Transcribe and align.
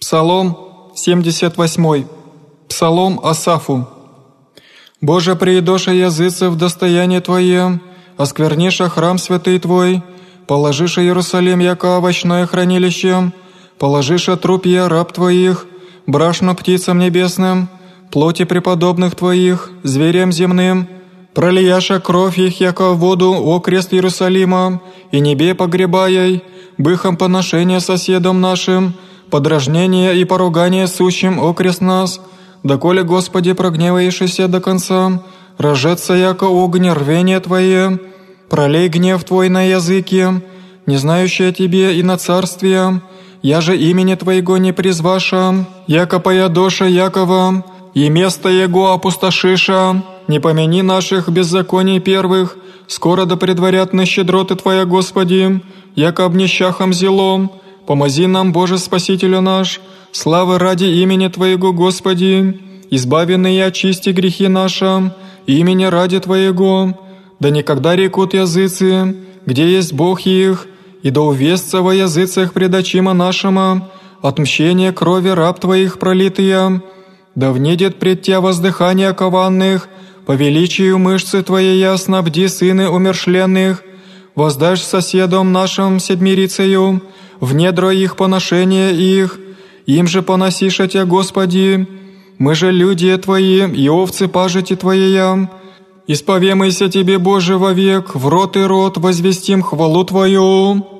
Псалом 0.00 0.56
78. 0.94 2.06
Псалом 2.70 3.20
Асафу. 3.22 3.86
«Боже, 5.02 5.36
приедоша 5.36 5.92
языцев 5.92 6.56
достояние 6.56 7.20
Твое, 7.20 7.80
оскверниша 8.16 8.88
храм 8.88 9.18
святый 9.18 9.58
Твой, 9.58 10.02
положиша 10.46 11.02
Иерусалим, 11.02 11.58
яко 11.58 11.98
овощное 11.98 12.46
хранилище, 12.46 13.30
положиша 13.78 14.38
трупья 14.38 14.88
раб 14.88 15.12
Твоих, 15.12 15.66
брашно 16.06 16.54
птицам 16.54 16.98
небесным, 16.98 17.68
плоти 18.10 18.44
преподобных 18.44 19.14
Твоих, 19.14 19.70
зверям 19.82 20.32
земным, 20.32 20.88
пролияша 21.34 22.00
кровь 22.00 22.38
их, 22.38 22.58
яко 22.58 22.92
в 22.92 22.98
воду, 23.00 23.32
о 23.34 23.60
Иерусалима, 23.60 24.80
и 25.12 25.20
небе 25.20 25.54
погребаяй, 25.54 26.42
быхом 26.78 27.18
поношения 27.18 27.80
соседом 27.80 28.40
нашим, 28.40 28.94
подражнение 29.30 30.20
и 30.20 30.24
поругание 30.24 30.86
сущим 30.86 31.40
окрест 31.40 31.80
нас, 31.80 32.20
доколе, 32.62 33.02
Господи, 33.02 33.52
прогневаешься 33.52 34.48
до 34.48 34.60
конца, 34.60 35.22
рожется 35.58 36.14
яко 36.14 36.46
огонь 36.46 36.90
рвение 36.90 37.40
Твое, 37.40 37.98
пролей 38.48 38.88
гнев 38.88 39.22
Твой 39.24 39.48
на 39.48 39.62
языке, 39.62 40.42
не 40.86 40.96
знающие 40.96 41.52
Тебе 41.52 41.98
и 41.98 42.02
на 42.02 42.18
царствие, 42.18 43.00
я 43.42 43.60
же 43.60 43.76
имени 43.76 44.14
Твоего 44.16 44.58
не 44.58 44.72
призваша, 44.72 45.66
яко 45.86 46.18
поядоша 46.20 46.86
Якова, 46.86 47.64
и 47.94 48.08
место 48.08 48.48
Его 48.48 48.92
опустошиша, 48.92 50.02
не 50.28 50.40
помяни 50.40 50.82
наших 50.82 51.28
беззаконий 51.28 52.00
первых, 52.00 52.56
скоро 52.86 53.24
да 53.24 53.36
предварят 53.36 53.92
на 53.92 54.04
щедроты 54.04 54.56
Твоя, 54.56 54.84
Господи, 54.84 55.60
яко 55.94 56.24
обнищахом 56.24 56.92
зелом, 56.92 57.50
Помози 57.90 58.28
нам, 58.28 58.52
Боже 58.52 58.78
Спасителю 58.78 59.40
наш, 59.40 59.80
славы 60.12 60.58
ради 60.58 60.84
имени 60.84 61.26
Твоего, 61.26 61.72
Господи, 61.72 62.60
избавенный 62.88 63.56
и 63.56 63.58
очисти 63.58 64.10
грехи 64.10 64.46
наши, 64.46 65.12
имени 65.48 65.86
ради 65.86 66.20
Твоего, 66.20 66.96
да 67.40 67.50
никогда 67.50 67.96
рекут 67.96 68.32
языцы, 68.32 69.16
где 69.44 69.68
есть 69.68 69.92
Бог 69.92 70.20
их, 70.20 70.68
и 71.02 71.10
да 71.10 71.22
увестся 71.22 71.82
во 71.82 71.92
языцах 71.92 72.52
предочима 72.52 73.12
нашему, 73.12 73.88
отмщение 74.22 74.92
крови 74.92 75.30
раб 75.30 75.58
Твоих 75.58 75.98
пролитые, 75.98 76.82
да 77.34 77.50
внедет 77.50 77.98
пред 77.98 78.22
Тя 78.22 78.40
воздыхание 78.40 79.12
кованных, 79.14 79.88
по 80.26 80.32
величию 80.36 80.96
мышцы 81.00 81.42
Твоей 81.42 81.80
ясно 81.80 82.22
бди 82.22 82.46
сыны 82.46 82.88
умершленных, 82.88 83.82
воздашь 84.36 84.82
соседом 84.82 85.50
нашим 85.50 85.98
седмирицею, 85.98 87.02
в 87.40 87.54
недра 87.54 87.92
их 87.92 88.16
поношения 88.16 88.90
их, 88.90 89.38
им 89.86 90.06
же 90.06 90.22
поносишь 90.22 90.76
Тебя, 90.76 91.04
Господи, 91.04 91.88
мы 92.38 92.54
же 92.54 92.70
люди 92.70 93.16
Твои, 93.16 93.66
и 93.66 93.88
овцы 93.88 94.28
пажити 94.28 94.76
Твоя. 94.76 95.50
Исповемайся 96.06 96.88
Тебе, 96.88 97.18
Боже, 97.18 97.56
вовек, 97.56 98.14
в 98.14 98.28
рот 98.28 98.56
и 98.56 98.60
рот 98.60 98.98
возвестим 98.98 99.62
хвалу 99.62 100.04
Твою». 100.04 100.99